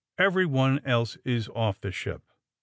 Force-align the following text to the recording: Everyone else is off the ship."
Everyone 0.17 0.79
else 0.83 1.15
is 1.23 1.47
off 1.49 1.79
the 1.79 1.91
ship." 1.91 2.23